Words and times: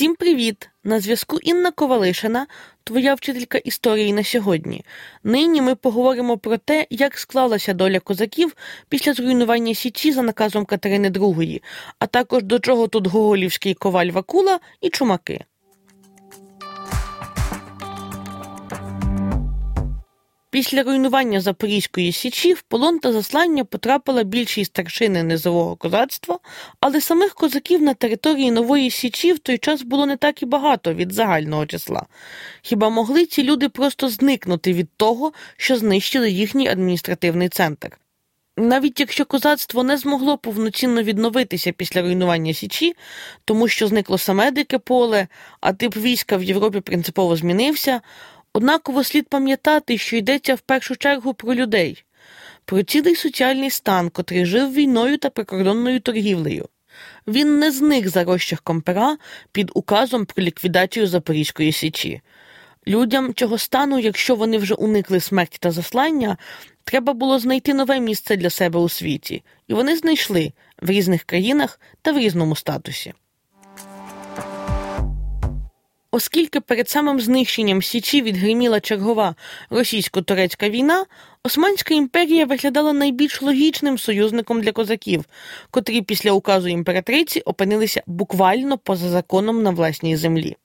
Всім 0.00 0.16
привіт! 0.16 0.70
На 0.84 1.00
зв'язку 1.00 1.38
Інна 1.42 1.70
Ковалишина, 1.70 2.46
твоя 2.84 3.14
вчителька 3.14 3.58
історії 3.58 4.12
на 4.12 4.24
сьогодні. 4.24 4.84
Нині 5.24 5.62
ми 5.62 5.74
поговоримо 5.74 6.38
про 6.38 6.56
те, 6.56 6.86
як 6.90 7.18
склалася 7.18 7.72
доля 7.72 8.00
козаків 8.00 8.56
після 8.88 9.14
зруйнування 9.14 9.74
Січі 9.74 10.12
за 10.12 10.22
наказом 10.22 10.64
Катерини 10.64 11.10
II, 11.10 11.62
а 11.98 12.06
також 12.06 12.42
до 12.42 12.58
чого 12.58 12.88
тут 12.88 13.06
Гоголівський 13.06 13.74
коваль 13.74 14.10
Вакула 14.10 14.60
і 14.80 14.90
чумаки. 14.90 15.44
Після 20.50 20.82
руйнування 20.82 21.40
Запорізької 21.40 22.12
січі 22.12 22.52
в 22.52 22.62
полон 22.62 22.98
та 22.98 23.12
заслання 23.12 23.64
потрапила 23.64 24.22
більшість 24.22 24.70
старшини 24.70 25.22
низового 25.22 25.76
козацтва, 25.76 26.38
але 26.80 27.00
самих 27.00 27.34
козаків 27.34 27.82
на 27.82 27.94
території 27.94 28.50
Нової 28.50 28.90
Січі 28.90 29.32
в 29.32 29.38
той 29.38 29.58
час 29.58 29.82
було 29.82 30.06
не 30.06 30.16
так 30.16 30.42
і 30.42 30.46
багато 30.46 30.94
від 30.94 31.12
загального 31.12 31.66
числа. 31.66 32.06
Хіба 32.62 32.88
могли 32.88 33.26
ці 33.26 33.42
люди 33.42 33.68
просто 33.68 34.08
зникнути 34.08 34.72
від 34.72 34.88
того, 34.96 35.32
що 35.56 35.76
знищили 35.76 36.30
їхній 36.30 36.68
адміністративний 36.68 37.48
центр? 37.48 37.98
Навіть 38.56 39.00
якщо 39.00 39.24
козацтво 39.24 39.82
не 39.82 39.96
змогло 39.96 40.38
повноцінно 40.38 41.02
відновитися 41.02 41.72
після 41.72 42.02
руйнування 42.02 42.54
Січі, 42.54 42.94
тому 43.44 43.68
що 43.68 43.86
зникло 43.86 44.18
саме 44.18 44.50
дике 44.50 44.78
поле, 44.78 45.28
а 45.60 45.72
тип 45.72 45.96
війська 45.96 46.36
в 46.36 46.42
Європі 46.42 46.80
принципово 46.80 47.36
змінився. 47.36 48.00
Однаково 48.52 49.04
слід 49.04 49.28
пам'ятати, 49.28 49.98
що 49.98 50.16
йдеться 50.16 50.54
в 50.54 50.60
першу 50.60 50.96
чергу 50.96 51.34
про 51.34 51.54
людей, 51.54 52.04
про 52.64 52.82
цілий 52.82 53.16
соціальний 53.16 53.70
стан, 53.70 54.10
котрий 54.10 54.46
жив 54.46 54.72
війною 54.72 55.18
та 55.18 55.30
прикордонною 55.30 56.00
торгівлею. 56.00 56.68
Він 57.26 57.58
не 57.58 57.70
зник 57.70 58.08
за 58.08 58.24
розчерком 58.24 58.80
пера 58.80 59.18
під 59.52 59.70
указом 59.74 60.24
про 60.24 60.44
ліквідацію 60.44 61.06
Запорізької 61.06 61.72
січі. 61.72 62.20
Людям 62.86 63.34
цього 63.34 63.58
стану, 63.58 63.98
якщо 63.98 64.34
вони 64.34 64.58
вже 64.58 64.74
уникли 64.74 65.20
смерті 65.20 65.56
та 65.60 65.70
заслання, 65.70 66.36
треба 66.84 67.12
було 67.12 67.38
знайти 67.38 67.74
нове 67.74 68.00
місце 68.00 68.36
для 68.36 68.50
себе 68.50 68.80
у 68.80 68.88
світі, 68.88 69.42
і 69.68 69.74
вони 69.74 69.96
знайшли 69.96 70.52
в 70.82 70.90
різних 70.90 71.24
країнах 71.24 71.80
та 72.02 72.12
в 72.12 72.18
різному 72.18 72.56
статусі. 72.56 73.12
Оскільки 76.12 76.60
перед 76.60 76.88
самим 76.88 77.20
знищенням 77.20 77.82
Січі 77.82 78.22
відгриміла 78.22 78.80
чергова 78.80 79.34
російсько-турецька 79.70 80.70
війна, 80.70 81.04
Османська 81.42 81.94
імперія 81.94 82.46
виглядала 82.46 82.92
найбільш 82.92 83.42
логічним 83.42 83.98
союзником 83.98 84.60
для 84.60 84.72
козаків, 84.72 85.24
котрі 85.70 86.02
після 86.02 86.32
указу 86.32 86.68
імператриці 86.68 87.40
опинилися 87.40 88.02
буквально 88.06 88.78
поза 88.78 89.08
законом 89.08 89.62
на 89.62 89.70
власній 89.70 90.16
землі. 90.16 90.56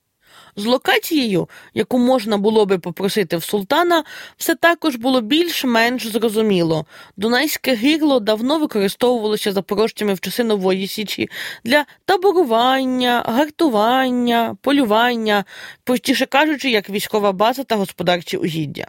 З 0.55 0.65
локацією, 0.65 1.49
яку 1.73 1.99
можна 1.99 2.37
було 2.37 2.65
би 2.65 2.79
попросити 2.79 3.37
в 3.37 3.43
султана, 3.43 4.03
все 4.37 4.55
також 4.55 4.95
було 4.95 5.21
більш-менш 5.21 6.07
зрозуміло. 6.07 6.85
Дунайське 7.17 7.75
гирло 7.75 8.19
давно 8.19 8.59
використовувалося 8.59 9.51
запорожцями 9.51 10.13
в 10.13 10.19
часи 10.19 10.43
нової 10.43 10.87
січі 10.87 11.29
для 11.63 11.85
таборування, 12.05 13.23
гартування, 13.27 14.57
полювання, 14.61 15.45
простіше 15.83 16.25
кажучи, 16.25 16.69
як 16.69 16.89
військова 16.89 17.31
база 17.31 17.63
та 17.63 17.75
господарчі 17.75 18.37
угіддя. 18.37 18.87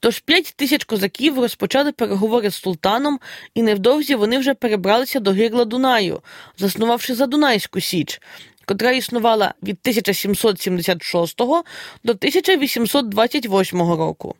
Тож 0.00 0.18
п'ять 0.18 0.54
тисяч 0.56 0.84
козаків 0.84 1.38
розпочали 1.38 1.92
переговори 1.92 2.50
з 2.50 2.54
султаном, 2.54 3.20
і 3.54 3.62
невдовзі 3.62 4.14
вони 4.14 4.38
вже 4.38 4.54
перебралися 4.54 5.20
до 5.20 5.32
гирла 5.32 5.64
Дунаю, 5.64 6.20
заснувавши 6.58 7.14
за 7.14 7.26
Дунайську 7.26 7.80
Січ, 7.80 8.20
котра 8.70 8.90
існувала 8.90 9.54
від 9.62 9.78
1776 9.82 11.38
до 12.04 12.12
1828 12.12 13.80
року. 13.80 14.34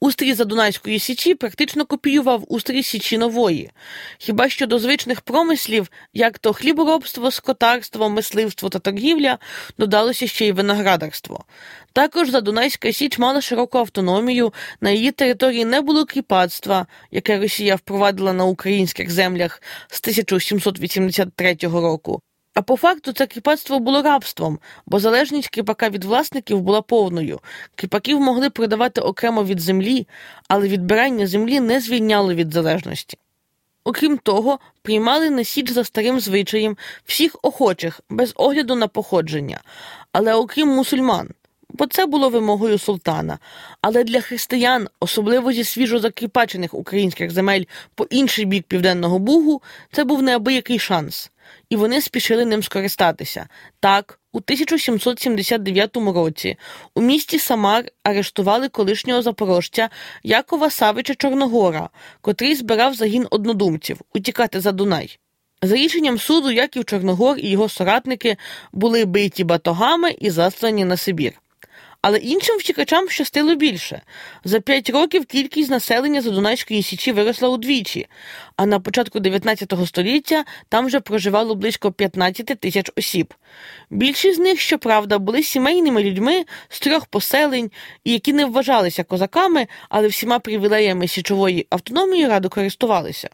Устрій 0.00 0.34
Задунайської 0.34 0.98
Січі 0.98 1.34
практично 1.34 1.86
копіював 1.86 2.44
устрій 2.48 2.82
Січі 2.82 3.18
Нової, 3.18 3.70
хіба 4.18 4.48
що 4.48 4.66
до 4.66 4.78
звичних 4.78 5.20
промислів, 5.20 5.90
як 6.14 6.38
то 6.38 6.52
хліборобство, 6.52 7.30
скотарство, 7.30 8.08
мисливство 8.08 8.68
та 8.68 8.78
торгівля, 8.78 9.38
додалося 9.78 10.26
ще 10.26 10.46
й 10.46 10.52
виноградарство. 10.52 11.44
Також 11.92 12.30
Задунайська 12.30 12.92
Січ 12.92 13.18
мала 13.18 13.40
широку 13.40 13.78
автономію, 13.78 14.52
на 14.80 14.90
її 14.90 15.10
території 15.10 15.64
не 15.64 15.80
було 15.80 16.04
кріпацтва, 16.04 16.86
яке 17.10 17.38
Росія 17.38 17.76
впровадила 17.76 18.32
на 18.32 18.44
українських 18.44 19.10
землях 19.10 19.62
з 19.88 20.00
1783 20.00 21.56
року. 21.62 22.22
А 22.54 22.62
по 22.62 22.76
факту 22.76 23.12
це 23.12 23.26
кріпацтво 23.26 23.78
було 23.78 24.02
рабством, 24.02 24.58
бо 24.86 24.98
залежність 24.98 25.48
кріпака 25.48 25.88
від 25.88 26.04
власників 26.04 26.60
була 26.60 26.82
повною. 26.82 27.40
Кріпаків 27.74 28.20
могли 28.20 28.50
продавати 28.50 29.00
окремо 29.00 29.44
від 29.44 29.60
землі, 29.60 30.06
але 30.48 30.68
відбирання 30.68 31.26
землі 31.26 31.60
не 31.60 31.80
звільняло 31.80 32.34
від 32.34 32.52
залежності. 32.52 33.18
Окрім 33.84 34.18
того, 34.18 34.58
приймали 34.82 35.30
на 35.30 35.44
січ 35.44 35.70
за 35.70 35.84
старим 35.84 36.20
звичаєм 36.20 36.76
всіх 37.04 37.36
охочих, 37.42 38.00
без 38.10 38.32
огляду 38.36 38.74
на 38.74 38.88
походження, 38.88 39.60
але 40.12 40.34
окрім 40.34 40.68
мусульман, 40.68 41.28
бо 41.68 41.86
це 41.86 42.06
було 42.06 42.28
вимогою 42.28 42.78
султана. 42.78 43.38
Але 43.80 44.04
для 44.04 44.20
християн, 44.20 44.88
особливо 45.00 45.52
зі 45.52 45.64
свіжо 45.64 45.98
закріпачених 45.98 46.74
українських 46.74 47.30
земель 47.30 47.64
по 47.94 48.04
інший 48.04 48.44
бік 48.44 48.64
Південного 48.68 49.18
Бугу, 49.18 49.62
це 49.92 50.04
був 50.04 50.22
неабиякий 50.22 50.78
шанс 50.78 51.31
і 51.72 51.76
вони 51.76 52.00
спішили 52.00 52.44
ним 52.44 52.62
скористатися. 52.62 53.48
Так, 53.80 54.18
у 54.32 54.38
1779 54.38 55.96
році 55.96 56.56
у 56.94 57.00
місті 57.00 57.38
Самар 57.38 57.84
арештували 58.02 58.68
колишнього 58.68 59.22
запорожця 59.22 59.88
Якова 60.22 60.70
Савича 60.70 61.14
Чорногора, 61.14 61.88
котрий 62.20 62.54
збирав 62.54 62.94
загін 62.94 63.26
однодумців 63.30 64.00
утікати 64.14 64.60
за 64.60 64.72
Дунай. 64.72 65.18
За 65.62 65.76
рішенням 65.76 66.18
суду 66.18 66.50
Яків 66.50 66.84
Чорногор 66.84 67.38
і 67.38 67.50
його 67.50 67.68
соратники 67.68 68.36
були 68.72 69.04
биті 69.04 69.44
батогами 69.44 70.10
і 70.18 70.30
заслані 70.30 70.84
на 70.84 70.96
Сибір. 70.96 71.41
Але 72.02 72.18
іншим 72.18 72.58
втікачам 72.58 73.08
щастило 73.08 73.54
більше. 73.54 74.02
За 74.44 74.60
п'ять 74.60 74.90
років 74.90 75.26
кількість 75.26 75.70
населення 75.70 76.22
Задунайської 76.22 76.82
Січі 76.82 77.12
виросла 77.12 77.48
удвічі, 77.48 78.06
а 78.56 78.66
на 78.66 78.80
початку 78.80 79.20
19 79.20 79.72
століття 79.86 80.44
там 80.68 80.86
вже 80.86 81.00
проживало 81.00 81.54
близько 81.54 81.92
15 81.92 82.46
тисяч 82.46 82.90
осіб. 82.96 83.34
Більшість 83.90 84.36
з 84.36 84.40
них, 84.40 84.60
щоправда, 84.60 85.18
були 85.18 85.42
сімейними 85.42 86.02
людьми 86.02 86.44
з 86.68 86.80
трьох 86.80 87.06
поселень, 87.06 87.70
які 88.04 88.32
не 88.32 88.44
вважалися 88.44 89.04
козаками, 89.04 89.66
але 89.88 90.08
всіма 90.08 90.38
привілеями 90.38 91.08
січової 91.08 91.66
автономії 91.70 92.28
радо 92.28 92.48
користувалися. 92.48 93.30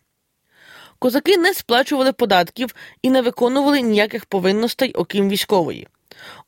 Козаки 0.99 1.37
не 1.37 1.55
сплачували 1.55 2.13
податків 2.13 2.75
і 3.03 3.11
не 3.11 3.23
виконували 3.23 3.81
ніяких 3.81 4.27
повинностей, 4.27 4.93
окрім 4.93 5.29
військової. 5.29 5.89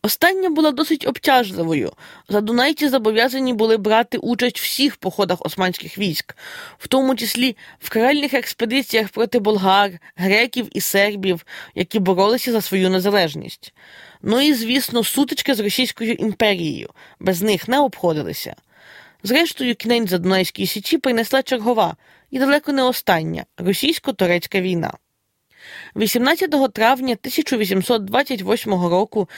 Остання 0.03 0.51
була 0.51 0.71
досить 0.71 1.07
обтяжливою. 1.07 1.93
Задунайці 2.29 2.89
зобов'язані 2.89 3.53
були 3.53 3.77
брати 3.77 4.19
участь 4.19 4.61
в 4.61 4.63
всіх 4.63 4.97
походах 4.97 5.39
османських 5.41 5.99
військ, 5.99 6.37
в 6.79 6.89
тому 6.89 7.17
числі 7.17 7.57
в 7.79 7.91
каральних 7.91 8.35
експедиціях 8.35 9.09
проти 9.09 9.39
болгар, 9.39 9.91
греків 10.17 10.69
і 10.73 10.81
сербів, 10.81 11.47
які 11.75 11.99
боролися 11.99 12.53
за 12.53 12.61
свою 12.61 12.91
незалежність. 12.91 13.75
Ну 14.23 14.41
і, 14.41 14.55
звісно, 14.55 15.05
сутички 15.05 15.55
з 15.55 15.61
Російською 15.61 16.13
імперією, 16.13 16.91
без 17.21 17.43
них 17.43 17.69
не 17.69 17.79
обходилися. 17.79 18.57
Зрештою, 19.23 19.75
кінець 19.75 20.11
Задунайській 20.11 20.67
січі 20.67 20.99
принесла 20.99 21.43
чергова 21.43 21.97
і 22.31 22.39
далеко 22.39 22.73
не 22.73 22.83
остання 22.83 23.45
російсько-турецька 23.59 24.61
війна. 24.61 24.93
18 25.97 26.73
травня 26.73 27.13
1828 27.13 28.73
року 28.73 29.29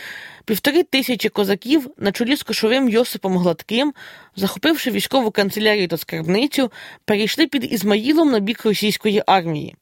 півтори 0.45 0.83
тисячі 0.83 1.29
козаків 1.29 1.91
на 1.99 2.13
чолі 2.13 2.37
з 2.37 2.43
кошовим 2.43 2.89
Йосипом 2.89 3.39
Гладким, 3.39 3.95
захопивши 4.37 4.91
військову 4.91 5.31
канцелярію 5.31 5.89
та 5.89 5.97
скарбницю, 5.97 6.73
перейшли 7.05 7.47
під 7.47 7.73
Ізмаїлом 7.73 8.31
на 8.31 8.39
бік 8.39 8.65
російської 8.65 9.23
армії. 9.27 9.77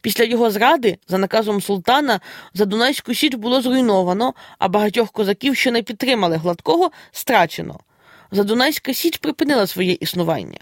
Після 0.00 0.24
його 0.24 0.50
зради, 0.50 0.98
за 1.08 1.18
наказом 1.18 1.62
султана, 1.62 2.20
Задунайську 2.54 3.14
Січ 3.14 3.34
було 3.34 3.62
зруйновано, 3.62 4.34
а 4.58 4.68
багатьох 4.68 5.10
козаків, 5.10 5.56
що 5.56 5.70
не 5.70 5.82
підтримали 5.82 6.36
гладкого, 6.36 6.90
страчено. 7.12 7.80
Задунайська 8.30 8.94
Січ 8.94 9.18
припинила 9.18 9.66
своє 9.66 9.92
існування. 10.00 10.58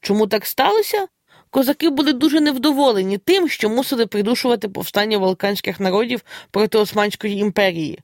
Чому 0.00 0.26
так 0.26 0.46
сталося? 0.46 1.06
Козаки 1.54 1.90
були 1.90 2.12
дуже 2.12 2.40
невдоволені 2.40 3.18
тим, 3.18 3.48
що 3.48 3.68
мусили 3.68 4.06
придушувати 4.06 4.68
повстання 4.68 5.18
балканських 5.18 5.80
народів 5.80 6.24
проти 6.50 6.78
Османської 6.78 7.38
імперії. 7.38 7.98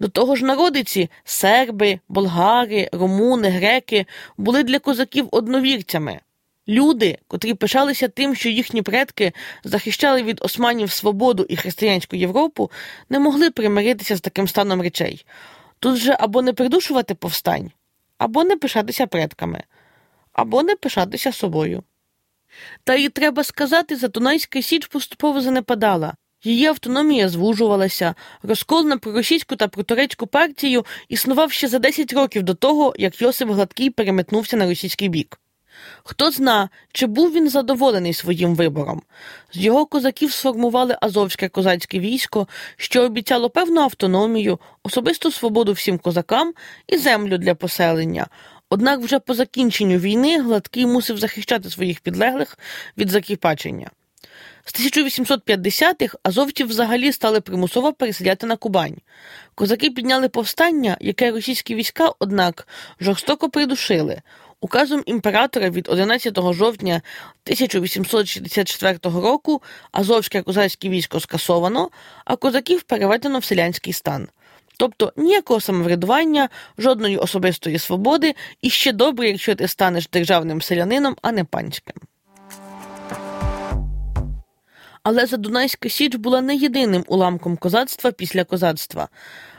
До 0.00 0.08
того 0.08 0.36
ж, 0.36 0.44
народиці 0.44 1.10
серби, 1.24 2.00
болгари, 2.08 2.88
румуни, 2.92 3.48
греки 3.48 4.06
були 4.36 4.62
для 4.62 4.78
козаків 4.78 5.28
одновірцями. 5.30 6.20
Люди, 6.68 7.18
котрі 7.28 7.54
пишалися 7.54 8.08
тим, 8.08 8.34
що 8.34 8.48
їхні 8.48 8.82
предки 8.82 9.32
захищали 9.64 10.22
від 10.22 10.38
османів 10.42 10.90
свободу 10.90 11.46
і 11.48 11.56
християнську 11.56 12.16
Європу, 12.16 12.70
не 13.10 13.18
могли 13.18 13.50
примиритися 13.50 14.16
з 14.16 14.20
таким 14.20 14.48
станом 14.48 14.82
речей. 14.82 15.26
Тут 15.78 15.96
же 15.96 16.16
або 16.18 16.42
не 16.42 16.52
придушувати 16.52 17.14
повстань, 17.14 17.70
або 18.18 18.44
не 18.44 18.56
пишатися 18.56 19.06
предками, 19.06 19.62
або 20.32 20.62
не 20.62 20.76
пишатися 20.76 21.32
собою. 21.32 21.82
Та 22.84 22.94
й 22.94 23.08
треба 23.08 23.44
сказати, 23.44 23.96
Затунайська 23.96 24.62
Січ 24.62 24.86
поступово 24.86 25.40
занепадала. 25.40 26.14
Її 26.44 26.66
автономія 26.66 27.28
звужувалася, 27.28 28.14
розкол 28.42 28.86
на 28.86 28.98
проросійську 28.98 29.56
та 29.56 29.68
протурецьку 29.68 30.26
партію 30.26 30.86
існував 31.08 31.52
ще 31.52 31.68
за 31.68 31.78
10 31.78 32.12
років 32.12 32.42
до 32.42 32.54
того, 32.54 32.94
як 32.98 33.22
Йосип 33.22 33.48
Гладкий 33.48 33.90
переметнувся 33.90 34.56
на 34.56 34.66
російський 34.66 35.08
бік. 35.08 35.40
Хто 36.04 36.30
зна, 36.30 36.68
чи 36.92 37.06
був 37.06 37.32
він 37.32 37.48
задоволений 37.48 38.14
своїм 38.14 38.54
вибором. 38.54 39.02
З 39.52 39.56
його 39.56 39.86
козаків 39.86 40.32
сформували 40.32 40.96
Азовське 41.00 41.48
козацьке 41.48 41.98
військо, 41.98 42.48
що 42.76 43.02
обіцяло 43.02 43.50
певну 43.50 43.80
автономію, 43.80 44.58
особисту 44.82 45.30
свободу 45.30 45.72
всім 45.72 45.98
козакам 45.98 46.52
і 46.86 46.96
землю 46.98 47.38
для 47.38 47.54
поселення. 47.54 48.26
Однак 48.72 49.00
вже 49.00 49.18
по 49.18 49.34
закінченню 49.34 49.98
війни 49.98 50.42
Гладкий 50.42 50.86
мусив 50.86 51.18
захищати 51.18 51.70
своїх 51.70 52.00
підлеглих 52.00 52.58
від 52.98 53.08
закіпачення. 53.10 53.90
З 54.64 54.74
1850-х 54.74 56.18
азовців 56.22 56.68
взагалі 56.68 57.12
стали 57.12 57.40
примусово 57.40 57.92
переселяти 57.92 58.46
на 58.46 58.56
Кубань. 58.56 58.96
Козаки 59.54 59.90
підняли 59.90 60.28
повстання, 60.28 60.96
яке 61.00 61.30
російські 61.30 61.74
війська, 61.74 62.12
однак, 62.18 62.68
жорстоко 63.00 63.50
придушили. 63.50 64.20
Указом 64.60 65.02
імператора 65.06 65.70
від 65.70 65.88
11 65.88 66.38
жовтня 66.52 67.02
1864 67.44 68.98
року 69.02 69.62
Азовське 69.92 70.42
козацьке 70.42 70.88
військо 70.88 71.20
скасовано, 71.20 71.90
а 72.24 72.36
козаків 72.36 72.82
переведено 72.82 73.38
в 73.38 73.44
селянський 73.44 73.92
стан. 73.92 74.28
Тобто 74.80 75.12
ніякого 75.16 75.60
самоврядування, 75.60 76.48
жодної 76.78 77.16
особистої 77.16 77.78
свободи, 77.78 78.34
і 78.62 78.70
ще 78.70 78.92
добре, 78.92 79.28
якщо 79.28 79.54
ти 79.54 79.68
станеш 79.68 80.08
державним 80.08 80.62
селянином, 80.62 81.16
а 81.22 81.32
не 81.32 81.44
панським. 81.44 81.96
Але 85.02 85.26
Задунайська 85.26 85.88
Січ 85.88 86.14
була 86.14 86.40
не 86.40 86.56
єдиним 86.56 87.04
уламком 87.08 87.56
козацтва 87.56 88.12
після 88.12 88.44
козацтва. 88.44 89.08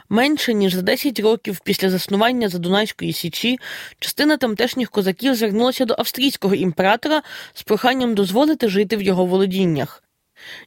Менше 0.08 0.54
ніж 0.54 0.74
за 0.74 0.82
10 0.82 1.20
років 1.20 1.60
після 1.64 1.90
заснування 1.90 2.48
Задунайської 2.48 3.12
Січі 3.12 3.58
частина 3.98 4.36
тамтешніх 4.36 4.90
козаків 4.90 5.34
звернулася 5.34 5.84
до 5.84 5.94
австрійського 5.98 6.54
імператора 6.54 7.22
з 7.54 7.62
проханням 7.62 8.14
дозволити 8.14 8.68
жити 8.68 8.96
в 8.96 9.02
його 9.02 9.26
володіннях. 9.26 10.02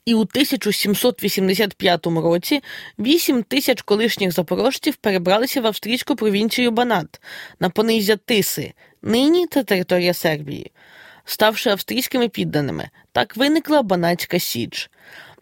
І 0.05 0.13
у 0.13 0.19
1785 0.19 2.05
році 2.05 2.61
8 2.99 3.43
тисяч 3.43 3.81
колишніх 3.81 4.31
запорожців 4.31 4.95
перебралися 4.95 5.61
в 5.61 5.67
австрійську 5.67 6.15
провінцію 6.15 6.71
Банат 6.71 7.21
на 7.59 7.69
понизя 7.69 8.15
Тиси, 8.15 8.73
нині 9.01 9.47
це 9.47 9.63
територія 9.63 10.13
Сербії. 10.13 10.71
Ставши 11.25 11.69
австрійськими 11.69 12.29
підданими, 12.29 12.89
так 13.11 13.37
виникла 13.37 13.81
Банатська 13.81 14.39
Січ. 14.39 14.89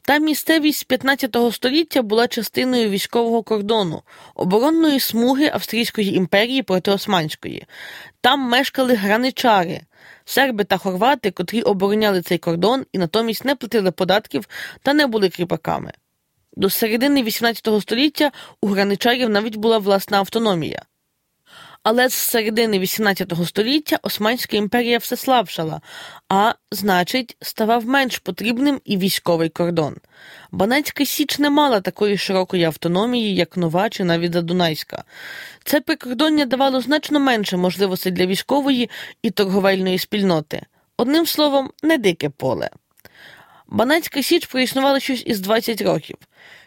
Та 0.05 0.17
місцевість 0.17 0.79
з 0.79 0.83
15 0.83 1.37
століття 1.51 2.01
була 2.01 2.27
частиною 2.27 2.89
військового 2.89 3.43
кордону, 3.43 4.01
оборонної 4.35 4.99
смуги 4.99 5.49
Австрійської 5.53 6.15
імперії 6.15 6.63
проти 6.63 6.91
Османської. 6.91 7.65
Там 8.21 8.39
мешкали 8.39 8.93
граничари, 8.93 9.81
серби 10.25 10.63
та 10.63 10.77
хорвати, 10.77 11.31
котрі 11.31 11.61
обороняли 11.61 12.21
цей 12.21 12.37
кордон 12.37 12.85
і 12.91 12.97
натомість 12.97 13.45
не 13.45 13.55
платили 13.55 13.91
податків 13.91 14.49
та 14.81 14.93
не 14.93 15.07
були 15.07 15.29
кріпаками. 15.29 15.91
До 16.55 16.69
середини 16.69 17.23
XVIII 17.23 17.81
століття 17.81 18.31
у 18.61 18.67
граничарів 18.67 19.29
навіть 19.29 19.55
була 19.55 19.77
власна 19.77 20.17
автономія. 20.17 20.81
Але 21.83 22.09
з 22.09 22.13
середини 22.13 22.79
XVIII 22.79 23.45
століття 23.45 23.99
Османська 24.01 24.57
імперія 24.57 24.97
все 24.97 25.17
слабшала, 25.17 25.81
а 26.29 26.53
значить, 26.71 27.37
ставав 27.41 27.85
менш 27.85 28.17
потрібним 28.17 28.81
і 28.85 28.97
військовий 28.97 29.49
кордон. 29.49 29.95
Банецька 30.51 31.05
Січ 31.05 31.39
не 31.39 31.49
мала 31.49 31.81
такої 31.81 32.17
широкої 32.17 32.63
автономії, 32.63 33.35
як 33.35 33.57
Нова 33.57 33.89
чи 33.89 34.03
навіть 34.03 34.33
Задунайська. 34.33 35.03
Це 35.63 35.81
прикордоння 35.81 36.45
давало 36.45 36.81
значно 36.81 37.19
менше 37.19 37.57
можливостей 37.57 38.11
для 38.11 38.25
військової 38.25 38.89
і 39.21 39.31
торговельної 39.31 39.97
спільноти. 39.99 40.61
Одним 40.97 41.25
словом, 41.25 41.71
не 41.83 41.97
дике 41.97 42.29
поле. 42.29 42.69
Банацька 43.67 44.23
Січ 44.23 44.45
проіснувала 44.45 44.99
щось 44.99 45.23
із 45.25 45.39
20 45.39 45.81
років. 45.81 46.17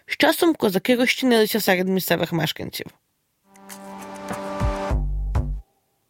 З 0.07 0.17
часом 0.17 0.55
козаки 0.55 0.97
розчинилися 0.97 1.61
серед 1.61 1.89
місцевих 1.89 2.33
мешканців. 2.33 2.87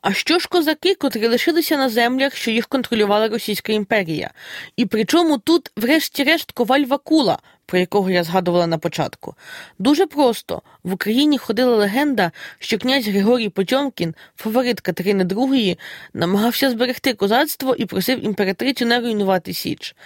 А 0.08 0.12
що 0.12 0.38
ж 0.38 0.48
козаки, 0.48 0.94
котрі 0.94 1.26
лишилися 1.26 1.76
на 1.76 1.88
землях, 1.88 2.36
що 2.36 2.50
їх 2.50 2.66
контролювала 2.66 3.28
Російська 3.28 3.72
імперія? 3.72 4.30
І 4.76 4.86
причому 4.86 5.38
тут, 5.38 5.70
врешті-решт, 5.76 6.52
коваль 6.52 6.84
Вакула, 6.84 7.38
про 7.66 7.78
якого 7.78 8.10
я 8.10 8.24
згадувала 8.24 8.66
на 8.66 8.78
початку. 8.78 9.34
Дуже 9.78 10.06
просто 10.06 10.62
в 10.84 10.92
Україні 10.92 11.38
ходила 11.38 11.76
легенда, 11.76 12.32
що 12.58 12.78
князь 12.78 13.08
Григорій 13.08 13.48
Потьомкін, 13.48 14.14
фаворит 14.36 14.80
Катерини 14.80 15.24
II, 15.24 15.78
намагався 16.14 16.70
зберегти 16.70 17.14
козацтво 17.14 17.74
і 17.74 17.86
просив 17.86 18.24
імператрицю 18.24 18.86
не 18.86 19.00
руйнувати 19.00 19.54
Січ. 19.54 19.96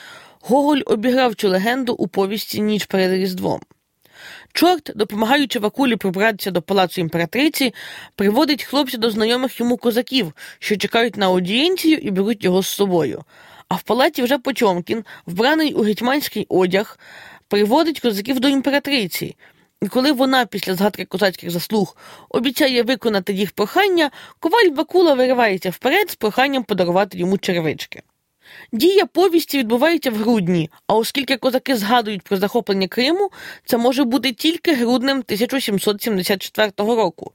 Гоголь 0.40 0.80
обіграв 0.86 1.34
цю 1.34 1.48
легенду 1.48 1.92
у 1.92 2.08
повісті 2.08 2.60
Ніч 2.60 2.84
перед 2.84 3.12
Різдвом. 3.12 3.60
Чорт, 4.52 4.90
допомагаючи 4.94 5.58
Вакулі 5.58 5.96
пробратися 5.96 6.50
до 6.50 6.62
палацу 6.62 7.00
імператриці, 7.00 7.74
приводить 8.14 8.64
хлопця 8.64 8.98
до 8.98 9.10
знайомих 9.10 9.60
йому 9.60 9.76
козаків, 9.76 10.32
що 10.58 10.76
чекають 10.76 11.16
на 11.16 11.26
аудієнцію 11.26 11.96
і 11.96 12.10
беруть 12.10 12.44
його 12.44 12.62
з 12.62 12.66
собою. 12.66 13.24
А 13.68 13.74
в 13.74 13.82
палаті 13.82 14.22
вже 14.22 14.38
Потьомкін, 14.38 15.04
вбраний 15.26 15.74
у 15.74 15.82
гетьманський 15.82 16.46
одяг, 16.48 16.98
приводить 17.48 18.00
козаків 18.00 18.40
до 18.40 18.48
імператриці. 18.48 19.36
І 19.82 19.88
коли 19.88 20.12
вона, 20.12 20.46
після 20.46 20.74
згадки 20.74 21.04
козацьких 21.04 21.50
заслуг, 21.50 21.96
обіцяє 22.28 22.82
виконати 22.82 23.32
їх 23.32 23.52
прохання, 23.52 24.10
коваль 24.40 24.70
Бакула 24.70 25.14
виривається 25.14 25.70
вперед 25.70 26.10
з 26.10 26.14
проханням 26.14 26.62
подарувати 26.62 27.18
йому 27.18 27.38
черевички. 27.38 28.02
Дія 28.72 29.06
повісті 29.06 29.58
відбувається 29.58 30.10
в 30.10 30.14
грудні, 30.14 30.70
а 30.86 30.94
оскільки 30.94 31.36
козаки 31.36 31.76
згадують 31.76 32.22
про 32.22 32.36
захоплення 32.36 32.88
Криму, 32.88 33.30
це 33.64 33.76
може 33.76 34.04
бути 34.04 34.32
тільки 34.32 34.74
груднем 34.74 35.16
1774 35.16 36.72
року, 36.78 37.32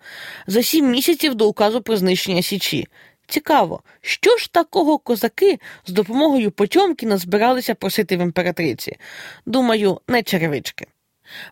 за 0.48 0.64
сім 0.64 0.92
місяців 0.92 1.36
до 1.36 1.48
указу 1.48 1.82
про 1.82 1.98
знищення 1.98 2.42
Січі. 2.42 2.88
Цікаво, 3.28 3.82
що 4.02 4.38
ж 4.38 4.52
такого 4.52 4.98
козаки 4.98 5.60
з 5.86 5.92
допомогою 5.92 6.52
Потьомкіна 6.52 7.18
збиралися 7.18 7.76
просити 7.76 8.18
в 8.18 8.22
імператриці? 8.22 8.98
Думаю, 9.46 10.02
не 10.08 10.24
черевички. 10.24 10.88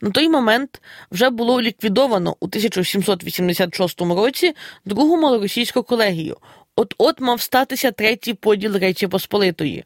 На 0.00 0.10
той 0.10 0.28
момент 0.28 0.82
вже 1.10 1.30
було 1.30 1.62
ліквідовано 1.62 2.36
у 2.40 2.44
1786 2.44 4.00
році 4.00 4.54
другу 4.84 5.16
малоросійську 5.16 5.82
колегію. 5.82 6.36
От 6.76 6.94
от 6.98 7.20
мав 7.20 7.40
статися 7.40 7.90
третій 7.90 8.34
поділ 8.34 8.76
Речі 8.76 9.06
Посполитої. 9.06 9.84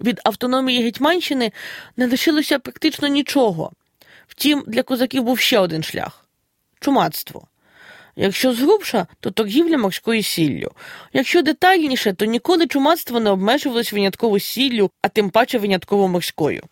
Від 0.00 0.20
автономії 0.24 0.82
Гетьманщини 0.82 1.52
не 1.96 2.06
лишилося 2.06 2.58
практично 2.58 3.08
нічого. 3.08 3.72
Втім, 4.26 4.64
для 4.66 4.82
козаків 4.82 5.24
був 5.24 5.38
ще 5.38 5.58
один 5.58 5.82
шлях 5.82 6.28
чумацтво. 6.80 7.46
Якщо 8.16 8.54
згрубша, 8.54 9.06
то 9.20 9.30
торгівля 9.30 9.78
морською 9.78 10.22
сіллю. 10.22 10.70
Якщо 11.12 11.42
детальніше, 11.42 12.12
то 12.12 12.24
ніколи 12.24 12.66
чумацтво 12.66 13.20
не 13.20 13.30
обмежувалось 13.30 13.92
винятково 13.92 14.38
сіллю, 14.38 14.90
а 15.02 15.08
тим 15.08 15.30
паче 15.30 15.58
винятково 15.58 16.08
морською. 16.08 16.62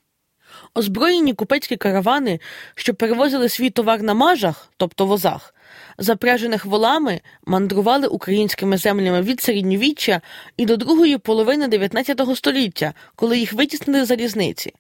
Озброєні 0.75 1.35
купецькі 1.35 1.77
каравани, 1.77 2.41
що 2.75 2.95
перевозили 2.95 3.49
свій 3.49 3.71
товар 3.71 4.03
на 4.03 4.15
мажах, 4.15 4.73
тобто 4.77 5.07
возах, 5.07 5.55
запряжених 5.99 6.65
волами, 6.65 7.21
мандрували 7.47 8.07
українськими 8.07 8.77
землями 8.77 9.23
від 9.23 9.41
середньовіччя 9.41 10.21
і 10.57 10.67
до 10.67 10.77
другої 10.77 11.19
половини 11.19 11.69
19 11.69 12.21
століття, 12.37 12.95
коли 13.17 13.39
їх 13.39 13.53
витіснили 13.53 14.05
залізниці. 14.05 14.73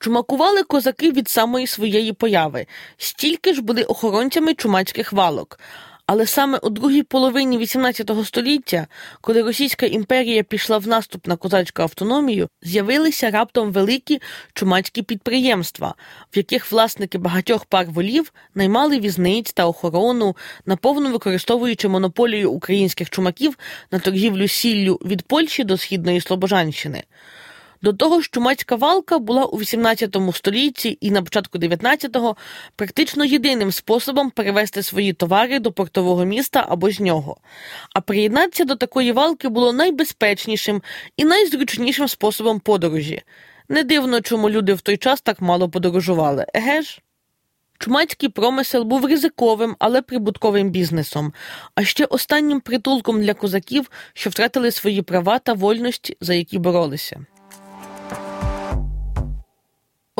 Чумакували 0.00 0.62
козаки 0.62 1.12
від 1.12 1.28
самої 1.28 1.66
своєї 1.66 2.12
появи, 2.12 2.66
стільки 2.96 3.54
ж 3.54 3.62
були 3.62 3.82
охоронцями 3.82 4.54
чумацьких 4.54 5.12
валок. 5.12 5.58
Але 6.06 6.26
саме 6.26 6.58
у 6.58 6.70
другій 6.70 7.02
половині 7.02 7.58
XVIII 7.58 8.24
століття, 8.24 8.86
коли 9.20 9.42
Російська 9.42 9.86
імперія 9.86 10.42
пішла 10.42 10.78
в 10.78 10.88
наступ 10.88 11.26
на 11.26 11.36
козацьку 11.36 11.82
автономію, 11.82 12.48
з'явилися 12.62 13.30
раптом 13.30 13.72
великі 13.72 14.20
чумацькі 14.54 15.02
підприємства, 15.02 15.94
в 16.34 16.36
яких 16.36 16.72
власники 16.72 17.18
багатьох 17.18 17.64
пар 17.64 17.86
волів 17.86 18.32
наймали 18.54 18.98
візниць 18.98 19.52
та 19.52 19.66
охорону, 19.66 20.36
наповну 20.66 21.10
використовуючи 21.12 21.88
монополію 21.88 22.50
українських 22.50 23.10
чумаків 23.10 23.58
на 23.90 23.98
торгівлю 23.98 24.48
сіллю 24.48 24.98
від 25.04 25.22
Польщі 25.22 25.64
до 25.64 25.76
східної 25.76 26.20
Слобожанщини. 26.20 27.04
До 27.82 27.92
того 27.92 28.20
ж, 28.20 28.28
чумацька 28.32 28.76
валка 28.76 29.18
була 29.18 29.44
у 29.44 29.58
XVIII 29.58 30.32
столітті 30.32 30.98
і 31.00 31.10
на 31.10 31.22
початку 31.22 31.58
XIX 31.58 32.36
практично 32.76 33.24
єдиним 33.24 33.72
способом 33.72 34.30
перевести 34.30 34.82
свої 34.82 35.12
товари 35.12 35.58
до 35.58 35.72
портового 35.72 36.24
міста 36.24 36.66
або 36.68 36.90
з 36.90 37.00
нього. 37.00 37.36
А 37.94 38.00
приєднатися 38.00 38.64
до 38.64 38.76
такої 38.76 39.12
валки 39.12 39.48
було 39.48 39.72
найбезпечнішим 39.72 40.82
і 41.16 41.24
найзручнішим 41.24 42.08
способом 42.08 42.60
подорожі. 42.60 43.22
Не 43.68 43.82
дивно, 43.82 44.20
чому 44.20 44.50
люди 44.50 44.74
в 44.74 44.80
той 44.80 44.96
час 44.96 45.20
так 45.20 45.40
мало 45.40 45.68
подорожували, 45.68 46.46
еге 46.54 46.82
ж? 46.82 47.00
Чумацький 47.78 48.28
промисел 48.28 48.82
був 48.84 49.04
ризиковим, 49.04 49.76
але 49.78 50.02
прибутковим 50.02 50.70
бізнесом, 50.70 51.32
а 51.74 51.84
ще 51.84 52.04
останнім 52.04 52.60
притулком 52.60 53.22
для 53.22 53.34
козаків, 53.34 53.90
що 54.12 54.30
втратили 54.30 54.70
свої 54.70 55.02
права 55.02 55.38
та 55.38 55.52
вольності, 55.52 56.16
за 56.20 56.34
які 56.34 56.58
боролися. 56.58 57.26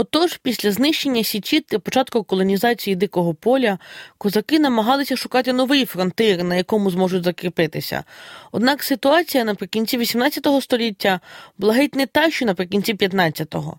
Отож, 0.00 0.36
після 0.42 0.72
знищення 0.72 1.24
Січі 1.24 1.60
та 1.60 1.78
початку 1.78 2.24
колонізації 2.24 2.96
Дикого 2.96 3.34
поля 3.34 3.78
козаки 4.18 4.58
намагалися 4.58 5.16
шукати 5.16 5.52
новий 5.52 5.84
фронтир, 5.84 6.44
на 6.44 6.54
якому 6.54 6.90
зможуть 6.90 7.24
закріпитися. 7.24 8.04
Однак 8.52 8.82
ситуація 8.82 9.44
наприкінці 9.44 9.98
XVIII 9.98 10.60
століття 10.60 11.20
була 11.58 11.74
геть 11.74 11.94
не 11.94 12.06
та, 12.06 12.30
що 12.30 12.46
наприкінці 12.46 12.94
XV-го. 12.94 13.78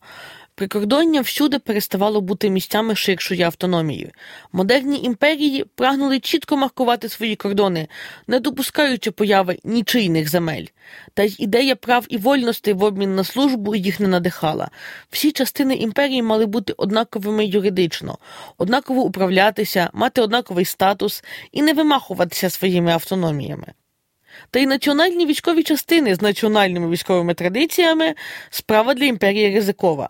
Прикордоння 0.61 1.21
всюди 1.21 1.59
переставало 1.59 2.21
бути 2.21 2.49
місцями 2.49 2.95
ширшої 2.95 3.41
автономії. 3.41 4.11
Модерні 4.51 5.03
імперії 5.03 5.65
прагнули 5.75 6.19
чітко 6.19 6.57
маркувати 6.57 7.09
свої 7.09 7.35
кордони, 7.35 7.87
не 8.27 8.39
допускаючи 8.39 9.11
появи 9.11 9.57
нічийних 9.63 10.29
земель. 10.29 10.65
Та 11.13 11.23
й 11.23 11.35
ідея 11.39 11.75
прав 11.75 12.05
і 12.09 12.17
вольностей 12.17 12.73
в 12.73 12.83
обмін 12.83 13.15
на 13.15 13.23
службу 13.23 13.75
їх 13.75 13.99
не 13.99 14.07
надихала. 14.07 14.69
Всі 15.09 15.31
частини 15.31 15.75
імперії 15.75 16.21
мали 16.21 16.45
бути 16.45 16.73
однаковими 16.77 17.45
юридично, 17.45 18.17
однаково 18.57 19.01
управлятися, 19.01 19.89
мати 19.93 20.21
однаковий 20.21 20.65
статус 20.65 21.23
і 21.51 21.61
не 21.61 21.73
вимахуватися 21.73 22.49
своїми 22.49 22.91
автономіями. 22.91 23.67
Та 24.51 24.59
й 24.59 24.65
національні 24.65 25.25
військові 25.25 25.63
частини 25.63 26.15
з 26.15 26.21
національними 26.21 26.89
військовими 26.89 27.33
традиціями 27.33 28.15
справа 28.49 28.93
для 28.93 29.05
імперії 29.05 29.55
ризикова. 29.55 30.09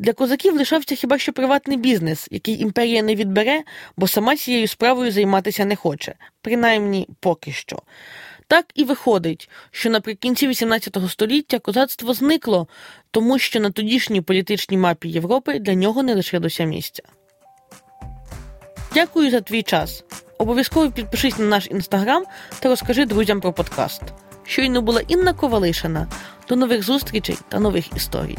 Для 0.00 0.12
козаків 0.12 0.56
лишався 0.56 0.94
хіба 0.94 1.18
що 1.18 1.32
приватний 1.32 1.76
бізнес, 1.76 2.28
який 2.30 2.60
імперія 2.60 3.02
не 3.02 3.14
відбере, 3.14 3.62
бо 3.96 4.06
сама 4.06 4.36
цією 4.36 4.68
справою 4.68 5.12
займатися 5.12 5.64
не 5.64 5.76
хоче, 5.76 6.14
принаймні 6.42 7.08
поки 7.20 7.52
що. 7.52 7.82
Так 8.46 8.66
і 8.74 8.84
виходить, 8.84 9.50
що 9.70 9.90
наприкінці 9.90 10.48
XVIII 10.48 11.08
століття 11.08 11.58
козацтво 11.58 12.14
зникло, 12.14 12.68
тому 13.10 13.38
що 13.38 13.60
на 13.60 13.70
тодішній 13.70 14.20
політичній 14.20 14.76
мапі 14.76 15.08
Європи 15.08 15.58
для 15.58 15.74
нього 15.74 16.02
не 16.02 16.14
лишилося 16.14 16.64
місця. 16.64 17.02
Дякую 18.94 19.30
за 19.30 19.40
твій 19.40 19.62
час. 19.62 20.04
Обов'язково 20.38 20.90
підпишись 20.90 21.38
на 21.38 21.44
наш 21.44 21.66
інстаграм 21.70 22.24
та 22.60 22.68
розкажи 22.68 23.04
друзям 23.04 23.40
про 23.40 23.52
подкаст. 23.52 24.02
Щойно 24.44 24.82
була 24.82 25.00
Інна 25.08 25.32
Ковалишина. 25.32 26.06
До 26.48 26.56
нових 26.56 26.82
зустрічей 26.82 27.36
та 27.48 27.58
нових 27.58 27.96
історій. 27.96 28.38